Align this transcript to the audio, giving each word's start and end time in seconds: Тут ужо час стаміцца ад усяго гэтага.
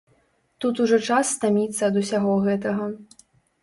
Тут 0.65 0.81
ужо 0.85 0.99
час 1.09 1.25
стаміцца 1.37 1.81
ад 1.93 2.03
усяго 2.05 2.31
гэтага. 2.51 2.93